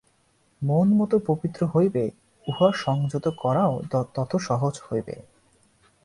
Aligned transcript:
মন 0.61 0.87
যত 0.99 1.13
পবিত্র 1.27 1.61
হইবে, 1.65 2.03
উহা 2.47 2.69
সংযত 2.75 3.25
করাও 3.37 3.73
তত 4.15 4.31
সহজ 4.39 4.75
হইবে। 4.87 5.15